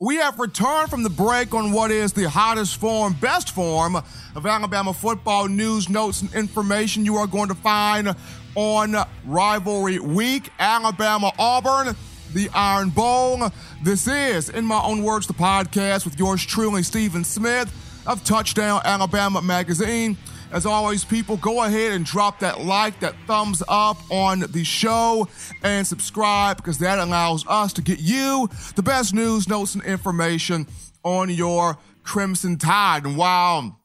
[0.00, 4.46] We have returned from the break on what is the hottest form, best form of
[4.46, 8.14] Alabama football news, notes, and information you are going to find
[8.54, 10.50] on rivalry week.
[10.60, 11.96] Alabama Auburn,
[12.32, 13.50] the Iron Bowl.
[13.82, 17.68] This is, in my own words, the podcast with yours truly, Stephen Smith
[18.06, 20.16] of Touchdown Alabama Magazine.
[20.50, 25.28] As always, people, go ahead and drop that like, that thumbs up on the show,
[25.62, 30.66] and subscribe because that allows us to get you the best news, notes, and information
[31.04, 33.04] on your Crimson Tide.
[33.04, 33.78] And while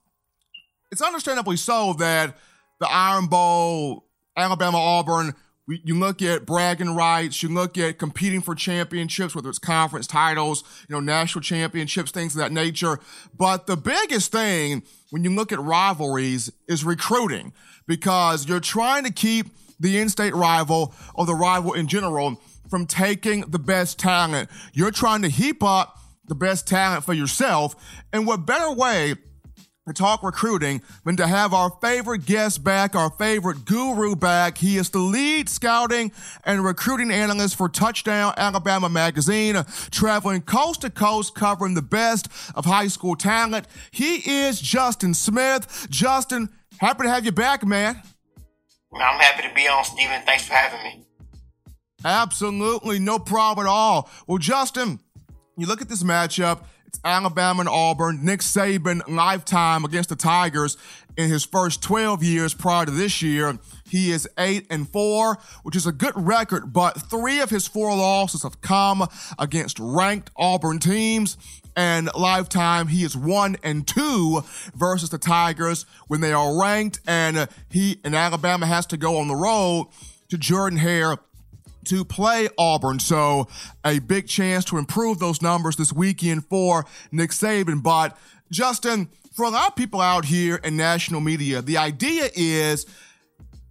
[0.89, 2.37] it's understandably so that
[2.79, 4.05] the Iron Bowl,
[4.37, 5.33] Alabama Auburn,
[5.67, 10.07] we, you look at bragging rights, you look at competing for championships, whether it's conference
[10.07, 12.99] titles, you know, national championships, things of that nature.
[13.37, 17.53] But the biggest thing when you look at rivalries is recruiting
[17.87, 19.47] because you're trying to keep
[19.79, 24.49] the in-state rival or the rival in general from taking the best talent.
[24.73, 27.75] You're trying to heap up the best talent for yourself.
[28.11, 29.15] And what better way
[29.85, 34.57] to talk recruiting than to have our favorite guest back, our favorite guru back.
[34.57, 36.11] He is the lead scouting
[36.45, 42.63] and recruiting analyst for Touchdown Alabama Magazine, traveling coast to coast, covering the best of
[42.63, 43.67] high school talent.
[43.91, 45.87] He is Justin Smith.
[45.89, 48.01] Justin, happy to have you back, man.
[48.95, 50.21] I'm happy to be on, Stephen.
[50.21, 51.05] Thanks for having me.
[52.05, 54.09] Absolutely, no problem at all.
[54.27, 54.99] Well, Justin,
[55.57, 56.63] you look at this matchup
[57.03, 58.23] Alabama and Auburn.
[58.23, 60.77] Nick Saban, lifetime against the Tigers
[61.17, 63.57] in his first 12 years prior to this year.
[63.87, 67.95] He is 8 and 4, which is a good record, but three of his four
[67.95, 71.37] losses have come against ranked Auburn teams.
[71.75, 74.43] And lifetime, he is 1 and 2
[74.75, 76.99] versus the Tigers when they are ranked.
[77.07, 79.87] And he and Alabama has to go on the road
[80.29, 81.17] to Jordan Hare
[81.87, 82.99] to play Auburn.
[82.99, 83.47] So
[83.85, 87.83] a big chance to improve those numbers this weekend for Nick Saban.
[87.83, 88.17] But
[88.51, 92.85] Justin, for a lot of people out here in national media, the idea is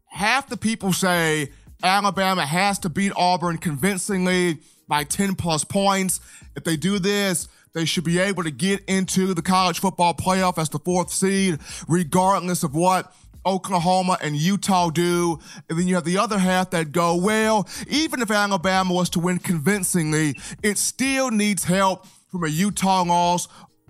[0.06, 1.50] half the people say
[1.82, 6.20] Alabama has to beat Auburn convincingly by 10 plus points.
[6.56, 10.58] If they do this, they should be able to get into the college football playoff
[10.58, 15.38] as the fourth seed, regardless of what Oklahoma and Utah do.
[15.68, 19.20] And then you have the other half that go, well, even if Alabama was to
[19.20, 23.48] win convincingly, it still needs help from a Utah loss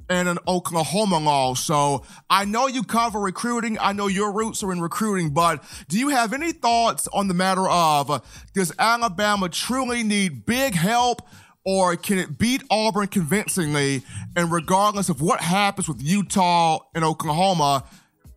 [0.09, 1.65] and an Oklahoma loss.
[1.65, 3.79] So I know you cover recruiting.
[3.81, 7.35] I know your roots are in recruiting, but do you have any thoughts on the
[7.35, 11.23] matter of does Alabama truly need big help?
[11.65, 14.03] Or can it beat Auburn convincingly?
[14.35, 17.85] And regardless of what happens with Utah and Oklahoma,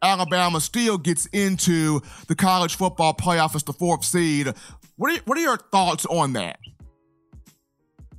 [0.06, 4.54] Alabama still gets into the college football playoff as the fourth seed.
[4.98, 6.60] What are, what are your thoughts on that?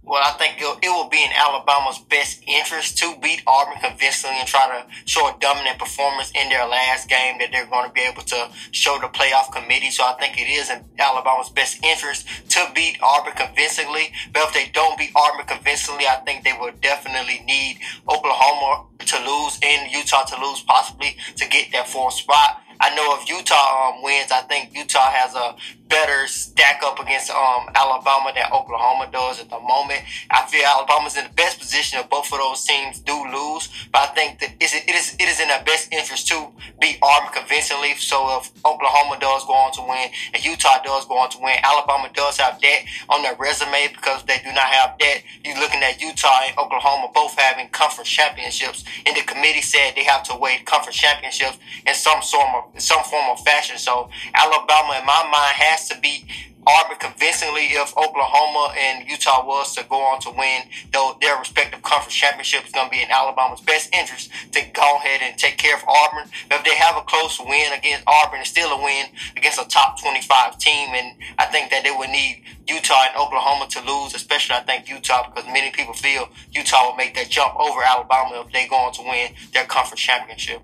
[0.06, 4.46] Well, I think it will be in Alabama's best interest to beat Auburn convincingly and
[4.46, 8.02] try to show a dominant performance in their last game that they're going to be
[8.02, 9.90] able to show the playoff committee.
[9.90, 14.12] So I think it is in Alabama's best interest to beat Auburn convincingly.
[14.32, 19.18] But if they don't beat Auburn convincingly, I think they will definitely need Oklahoma to
[19.26, 22.62] lose and Utah to lose possibly to get that fourth spot.
[22.80, 25.56] I know if Utah um, wins, I think Utah has a
[25.88, 30.02] better stack up against um, Alabama than Oklahoma does at the moment.
[30.30, 34.02] I feel Alabama's in the best position if both of those teams do lose, but
[34.02, 36.48] I think that it is it is in their best interest to
[36.80, 37.94] beat Auburn convincingly.
[37.94, 41.56] So if Oklahoma does go on to win and Utah does go on to win,
[41.62, 45.22] Alabama does have that on their resume because they do not have that.
[45.44, 50.04] You're looking at Utah and Oklahoma both having conference championships, and the committee said they
[50.04, 53.78] have to wait conference championships in some form of some form of fashion.
[53.78, 56.24] So Alabama, in my mind, has to beat
[56.66, 60.62] Auburn convincingly if Oklahoma and Utah was to go on to win
[60.92, 64.96] though their respective conference championship is going to be in Alabama's best interest to go
[64.96, 66.28] ahead and take care of Auburn.
[66.48, 69.06] But if they have a close win against Auburn, it's still a win
[69.36, 70.88] against a top 25 team.
[70.92, 74.88] And I think that they would need Utah and Oklahoma to lose, especially I think
[74.88, 78.74] Utah because many people feel Utah will make that jump over Alabama if they go
[78.74, 80.62] on to win their conference championship.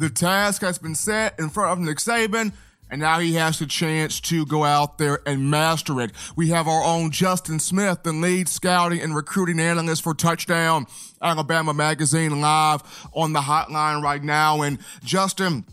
[0.00, 2.54] The task has been set in front of Nick Saban
[2.90, 6.12] and now he has the chance to go out there and master it.
[6.36, 10.86] We have our own Justin Smith, the lead scouting and recruiting analyst for Touchdown
[11.20, 12.80] Alabama Magazine, live
[13.12, 14.62] on the hotline right now.
[14.62, 15.66] And Justin,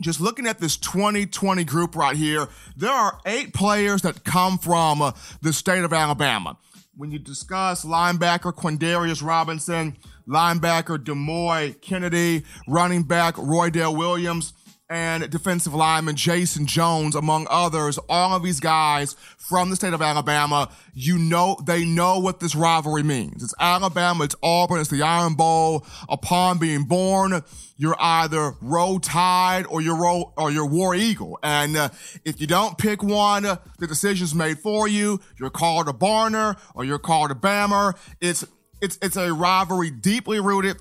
[0.00, 2.46] just looking at this 2020 group right here,
[2.76, 6.56] there are eight players that come from uh, the state of Alabama.
[7.02, 9.96] When you discuss linebacker Quandarius Robinson,
[10.28, 14.52] linebacker Demouy Kennedy, running back Roydell Williams,
[14.92, 20.02] and defensive lineman Jason Jones, among others, all of these guys from the state of
[20.02, 23.42] Alabama, you know, they know what this rivalry means.
[23.42, 25.86] It's Alabama, it's Auburn, it's the Iron Bowl.
[26.10, 27.42] Upon being born,
[27.78, 31.38] you're either roll tide or you're roll, or you're war eagle.
[31.42, 31.88] And uh,
[32.26, 35.20] if you don't pick one, the decision's made for you.
[35.40, 37.94] You're called a Barner or you're called a Bammer.
[38.20, 38.44] It's,
[38.82, 40.76] it's, it's a rivalry deeply rooted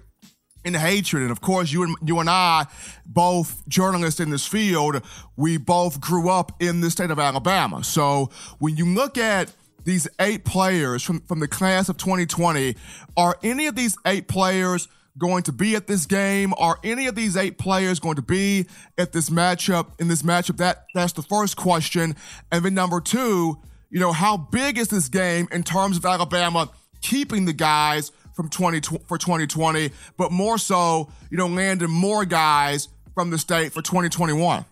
[0.64, 1.24] in hatred.
[1.24, 2.66] And of course, you and you and I,
[3.06, 5.02] both journalists in this field,
[5.36, 7.84] we both grew up in the state of Alabama.
[7.84, 8.30] So
[8.60, 9.54] when you look at
[9.84, 12.76] these eight players from, from the class of 2020,
[13.18, 14.88] are any of these eight players
[15.18, 16.54] going to be at this game?
[16.58, 18.68] Are any of these eight players going to be
[18.98, 20.58] at this matchup in this matchup?
[20.58, 22.16] That that's the first question.
[22.52, 23.58] And then number two,
[23.90, 26.70] you know, how big is this game in terms of Alabama
[27.02, 28.12] keeping the guys
[28.42, 33.72] from 20 for 2020, but more so, you know, landing more guys from the state
[33.72, 34.66] for 2021.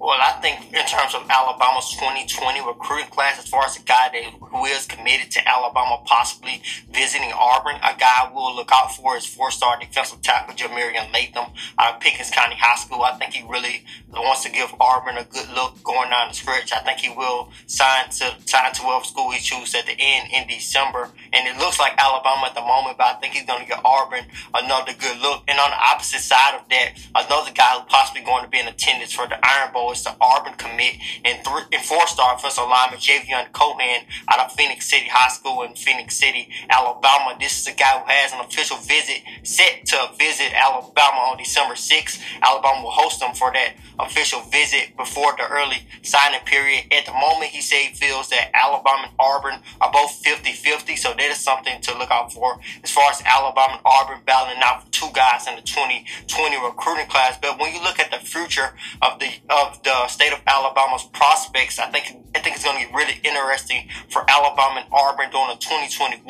[0.00, 4.08] Well, I think in terms of Alabama's 2020 recruiting class, as far as a guy
[4.08, 9.14] that who is committed to Alabama possibly visiting Auburn, a guy we'll look out for
[9.18, 13.02] is four-star defensive tackle Jah-Marien Latham out of Pickens County High School.
[13.02, 16.72] I think he really wants to give Auburn a good look going down the stretch.
[16.72, 20.32] I think he will sign to sign to whatever school he chooses at the end
[20.32, 21.10] in December.
[21.34, 23.84] And it looks like Alabama at the moment, but I think he's going to get
[23.84, 24.24] Auburn
[24.54, 25.44] another good look.
[25.46, 28.66] And on the opposite side of that, another guy who possibly going to be in
[28.66, 32.64] attendance for the Iron Bowl is the Auburn commit and three and four star offensive
[32.64, 37.36] lineman Javion Cohen out of Phenix City High School in Phenix City, Alabama.
[37.38, 41.74] This is a guy who has an official visit set to visit Alabama on December
[41.74, 42.20] 6th.
[42.42, 46.84] Alabama will host him for that official visit before the early signing period.
[46.92, 51.12] At the moment, he said he feels that Alabama and Auburn are both 50-50, so
[51.12, 54.84] that is something to look out for as far as Alabama and Auburn battling out
[54.84, 57.38] for two guys in the 2020 recruiting class.
[57.40, 61.78] But when you look at the future of the of the state of Alabama's prospects,
[61.78, 65.50] I think I think it's going to be really interesting for Alabama and Auburn during
[65.50, 66.22] the 2021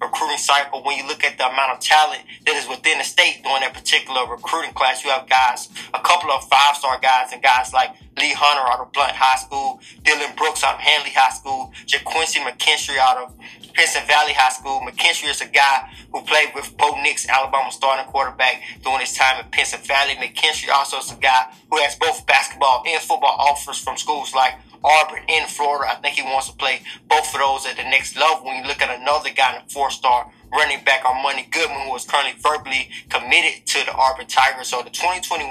[0.00, 0.82] recruiting cycle.
[0.82, 3.74] When you look at the amount of talent that is within the state during that
[3.74, 8.32] particular recruiting class, you have guys, a couple of five-star guys, and guys like Lee
[8.32, 12.98] Hunter out of Blount High School, Dylan Brooks out of Handley High School, Ga'Quincy McKinstry
[12.98, 13.34] out of
[13.74, 14.80] Pinson Valley High School.
[14.86, 19.38] McKinstry is a guy who played with Bo Nix, Alabama starting quarterback during his time
[19.38, 20.14] at Pinson Valley.
[20.14, 24.54] McKinstry also is a guy who has both basketball and football offers from schools like
[24.84, 25.92] Auburn in Florida.
[25.92, 28.44] I think he wants to play both of those at the next level.
[28.44, 32.04] When you look at another guy in a four-star running back Armoni Goodwin, who is
[32.04, 34.68] currently verbally committed to the Auburn Tigers.
[34.68, 35.50] So the 2021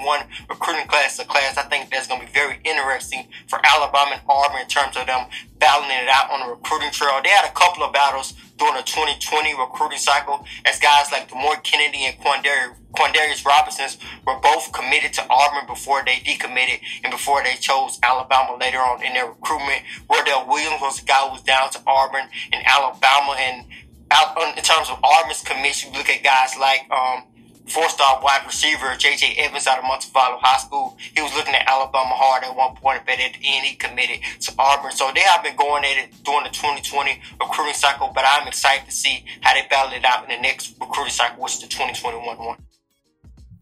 [0.49, 4.21] recruiting class a class I think that's going to be very interesting for Alabama and
[4.27, 5.27] Auburn in terms of them
[5.59, 7.19] battling it out on the recruiting trail.
[7.23, 11.61] They had a couple of battles during the 2020 recruiting cycle as guys like Demouy
[11.63, 17.41] Kennedy and Quandarius Quandarius Robinsons were both committed to Auburn before they decommitted and before
[17.43, 19.81] they chose Alabama later on in their recruitment.
[20.07, 23.65] Roydell Williams was a guy who was down to Auburn and Alabama and
[24.13, 27.23] out in terms of Auburn's commission, you look at guys like um,
[27.67, 29.35] four-star wide receiver J.J.
[29.37, 30.97] Evans out of Montevallo High School.
[31.15, 34.19] He was looking at Alabama hard at one point, but at the end he committed
[34.41, 34.91] to Auburn.
[34.91, 38.85] So they have been going at it during the 2020 recruiting cycle, but I'm excited
[38.85, 41.67] to see how they battle it out in the next recruiting cycle, which is the
[41.67, 42.57] 2021 one.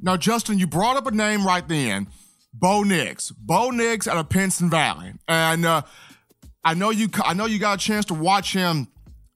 [0.02, 2.08] Now, Justin, you brought up a name right then,
[2.54, 3.32] Bo Nix.
[3.32, 5.84] Bo Nix out of Pinson Valley, and uh,
[6.64, 7.08] I know you.
[7.24, 8.88] I know you got a chance to watch him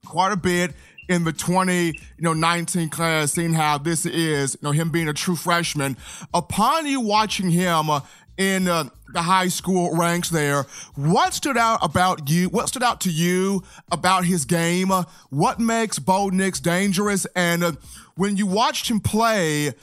[0.05, 0.73] quite a bit
[1.07, 5.07] in the 20, you know, 19 class, seeing how this is, you know, him being
[5.07, 5.97] a true freshman.
[6.33, 8.01] Upon you watching him uh,
[8.37, 10.65] in uh, the high school ranks there,
[10.95, 12.49] what stood out about you?
[12.49, 14.91] What stood out to you about his game?
[15.29, 17.25] What makes Bo Nix dangerous?
[17.35, 17.71] And uh,
[18.15, 19.73] when you watched him play,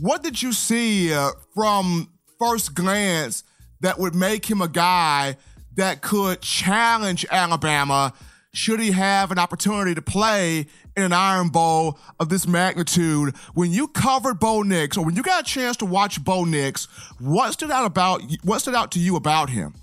[0.00, 3.44] what did you see uh, from first glance
[3.80, 5.36] that would make him a guy
[5.76, 8.12] that could challenge Alabama?
[8.54, 13.34] Should he have an opportunity to play in an Iron Bowl of this magnitude?
[13.54, 16.86] When you covered Bo Nix, or when you got a chance to watch Bo Nix,
[17.18, 19.74] what stood out about what stood out to you about him?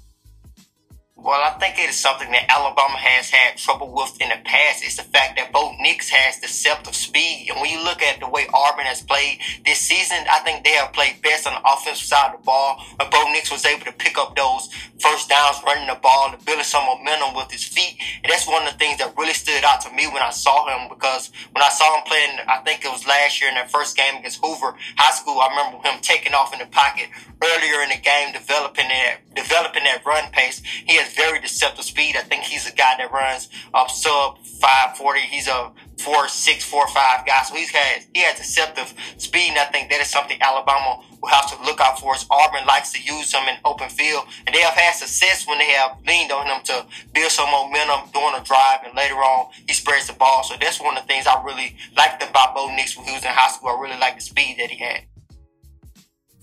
[1.23, 4.81] Well, I think it is something that Alabama has had trouble with in the past.
[4.83, 7.45] It's the fact that Bo Nix has deceptive speed.
[7.51, 10.73] And when you look at the way Auburn has played this season, I think they
[10.81, 12.81] have played best on the offensive side of the ball.
[12.97, 16.43] But Bo Nix was able to pick up those first downs running the ball and
[16.43, 18.01] building some momentum with his feet.
[18.23, 20.65] And that's one of the things that really stood out to me when I saw
[20.73, 23.69] him because when I saw him playing, I think it was last year in that
[23.69, 27.09] first game against Hoover High School, I remember him taking off in the pocket
[27.43, 30.61] earlier in the game, developing that, developing that run pace.
[30.85, 32.15] He has very deceptive speed.
[32.15, 35.19] I think he's a guy that runs up sub 540.
[35.21, 39.59] He's a four six four five guy, so he's had he has deceptive speed, and
[39.59, 42.15] I think that is something Alabama will have to look out for.
[42.15, 45.59] As Auburn likes to use him in open field, and they have had success when
[45.59, 49.51] they have leaned on him to build some momentum during a drive, and later on
[49.67, 50.43] he spreads the ball.
[50.43, 53.23] So that's one of the things I really liked about Bo Nix when he was
[53.23, 53.69] in high school.
[53.69, 55.10] I really like the speed that he had.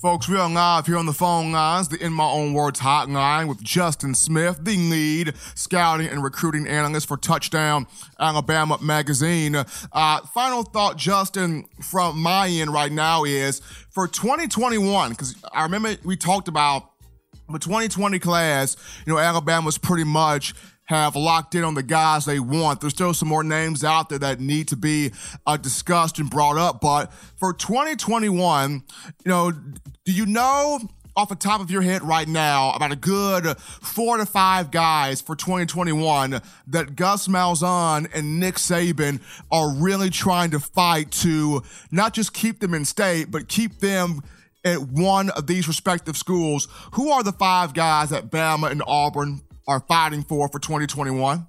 [0.00, 3.48] Folks, we are live here on the phone lines, the In My Own Words hotline
[3.48, 7.88] with Justin Smith, the lead scouting and recruiting analyst for Touchdown
[8.20, 9.56] Alabama Magazine.
[9.56, 13.58] Uh, final thought, Justin, from my end right now is
[13.90, 16.92] for 2021, because I remember we talked about
[17.48, 20.54] the 2020 class, you know, Alabama's pretty much
[20.88, 22.80] have locked in on the guys they want.
[22.80, 25.12] There's still some more names out there that need to be
[25.46, 26.80] uh, discussed and brought up.
[26.80, 30.80] But for 2021, you know, do you know
[31.14, 35.20] off the top of your head right now about a good four to five guys
[35.20, 42.14] for 2021 that Gus Malzahn and Nick Saban are really trying to fight to not
[42.14, 44.22] just keep them in state, but keep them
[44.64, 46.68] at one of these respective schools.
[46.92, 51.46] Who are the five guys at Bama and Auburn are fighting for for 2021?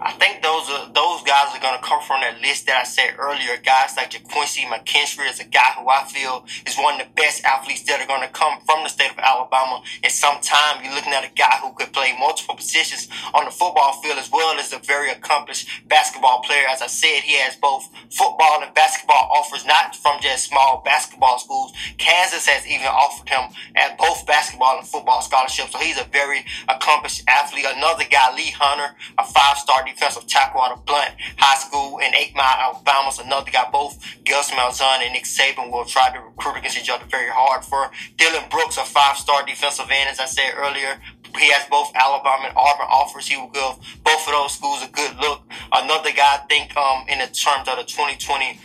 [0.00, 2.82] I think those are those guys are going to come from that list that I
[2.82, 3.54] said earlier.
[3.62, 7.44] Guys like Ga'Quincy McKinstry is a guy who I feel is one of the best
[7.44, 9.86] athletes that are going to come from the state of Alabama.
[10.02, 13.52] And some time, you're looking at a guy who could play multiple positions on the
[13.52, 16.66] football field as well as a very accomplished basketball player.
[16.66, 21.38] As I said, he has both football and basketball offers, not from just small basketball
[21.38, 21.72] schools.
[21.98, 23.46] Kansas has even offered him
[23.76, 25.70] at both basketball and football scholarships.
[25.70, 27.66] So he's a very accomplished athlete.
[27.68, 32.34] Another guy, Lee Hunter, a five-star defensive tackle out of Blount High School in Eight
[32.34, 33.12] Mile, Alabama.
[33.12, 36.90] So another guy, both Gus Malzahn and Nick Saban will try to recruit against each
[36.90, 37.90] other very hard for.
[38.16, 41.00] Dylan Brooks, a five-star defensive end, as I said earlier.
[41.38, 43.26] He has both Alabama and Auburn offers.
[43.26, 43.74] He will give
[44.04, 45.42] both of those schools a good look.
[45.72, 48.58] Another guy, I think, um, in the terms of the 2021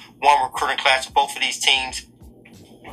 [0.43, 2.05] recruiting class both of these teams,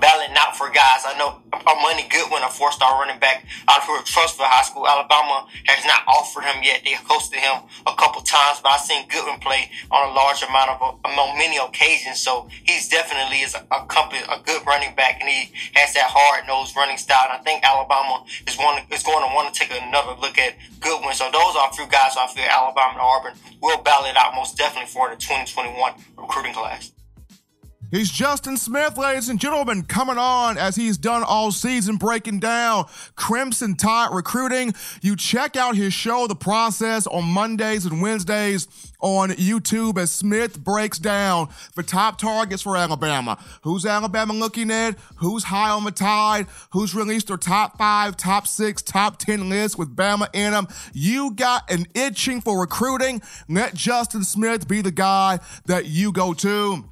[0.01, 1.07] battling out for guys.
[1.07, 1.41] I know
[1.83, 6.45] Money Goodwin, a four-star running back out of Trussville High School, Alabama, has not offered
[6.45, 6.83] him yet.
[6.85, 10.71] They hosted him a couple times, but I've seen Goodwin play on a large amount
[10.71, 12.19] of on many occasions.
[12.21, 16.11] So he's definitely is a, a, company, a good running back, and he has that
[16.11, 17.31] hard-nosed running style.
[17.31, 20.59] And I think Alabama is one is going to want to take another look at
[20.81, 21.15] Goodwin.
[21.15, 24.35] So those are a few guys I feel Alabama and Auburn will battle it out
[24.35, 25.79] most definitely for the 2021
[26.19, 26.96] recruiting class.
[27.89, 32.87] He's Justin Smith, ladies and gentlemen, coming on as he's done all season breaking down
[33.15, 34.75] Crimson Tide recruiting.
[35.03, 38.67] You check out his show, The Process, on Mondays and Wednesdays
[38.99, 43.39] on YouTube as Smith breaks down the top targets for Alabama.
[43.63, 44.99] Who's Alabama looking at?
[45.17, 46.49] Who's high on the tide?
[46.73, 50.67] Who's released their top five, top six, top 10 list with Bama in them?
[50.93, 53.23] You got an itching for recruiting.
[53.49, 56.85] Let Justin Smith be the guy that you go to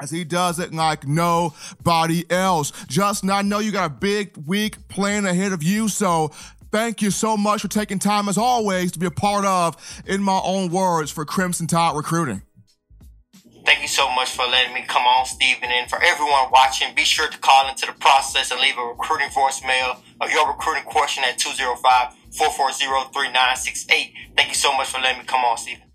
[0.00, 2.72] as he does it like nobody else.
[2.86, 6.28] Justin, I know you got a big week plan ahead of you, so
[6.70, 9.76] thank you so much for taking time, as always, to be a part of,
[10.06, 12.42] in my own words, for Crimson Tide Recruiting.
[13.64, 15.68] Thank you so much for letting me come on, Stephen.
[15.70, 19.28] And for everyone watching, be sure to call into the process and leave a recruiting
[19.28, 24.14] voicemail of your recruiting question at 205 440 3968.
[24.36, 25.87] Thank you so much for letting me come on, Stephen.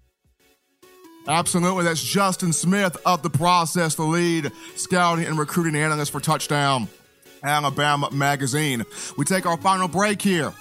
[1.28, 1.86] Absolutely.
[1.86, 6.90] That's Justin Smith of the process, the lead scouting and recruiting analyst for Touchdown
[7.44, 8.84] Alabama Magazine.
[9.18, 10.54] We take our final break here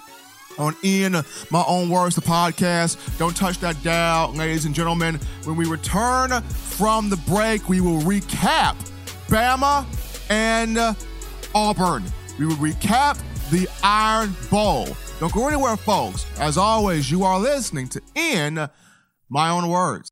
[0.58, 1.12] on In
[1.50, 3.18] My Own Words, the podcast.
[3.18, 5.18] Don't touch that dial, ladies and gentlemen.
[5.44, 8.76] When we return from the break, we will recap
[9.26, 9.84] Bama
[10.30, 10.78] and
[11.54, 12.04] Auburn.
[12.38, 14.88] We will recap the Iron Bowl.
[15.18, 16.24] Don't go anywhere, folks.
[16.38, 18.68] As always, you are listening to In
[19.28, 20.11] My Own Words.